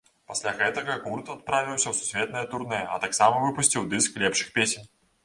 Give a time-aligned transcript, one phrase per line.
[0.29, 4.89] Пасля гэтага гурт адправіўся ў сусветнае турнэ, а таксама выпусціў дыск лепшых песень.